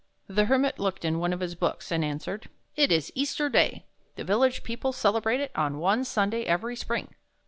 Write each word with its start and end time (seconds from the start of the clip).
The 0.25 0.45
Hermit 0.45 0.79
looked 0.79 1.05
in 1.05 1.19
one 1.19 1.31
of 1.31 1.41
his 1.41 1.53
books, 1.53 1.91
and 1.91 2.03
answered: 2.03 2.49
"It 2.75 2.91
is 2.91 3.11
Easter 3.13 3.49
Day. 3.49 3.85
The 4.15 4.23
village 4.23 4.63
people 4.63 4.93
celebrate 4.93 5.39
it 5.41 5.51
on 5.53 5.77
one 5.77 6.03
Sunday 6.05 6.43
every 6.43 6.75
spring." 6.75 7.13